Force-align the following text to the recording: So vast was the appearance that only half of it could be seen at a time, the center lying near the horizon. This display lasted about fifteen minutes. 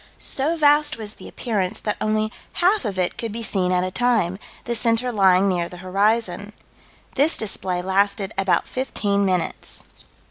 So 0.17 0.57
vast 0.57 0.97
was 0.97 1.13
the 1.13 1.27
appearance 1.27 1.79
that 1.79 1.95
only 2.01 2.31
half 2.53 2.85
of 2.85 2.97
it 2.97 3.19
could 3.19 3.31
be 3.31 3.43
seen 3.43 3.71
at 3.71 3.83
a 3.83 3.91
time, 3.91 4.39
the 4.65 4.73
center 4.73 5.11
lying 5.11 5.47
near 5.47 5.69
the 5.69 5.77
horizon. 5.77 6.53
This 7.13 7.37
display 7.37 7.83
lasted 7.83 8.33
about 8.35 8.67
fifteen 8.67 9.25
minutes. 9.25 9.83